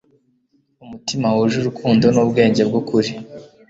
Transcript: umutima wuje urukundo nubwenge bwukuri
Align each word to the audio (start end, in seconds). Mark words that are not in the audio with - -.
umutima 0.83 1.27
wuje 1.35 1.55
urukundo 1.59 2.05
nubwenge 2.15 2.61
bwukuri 2.67 3.11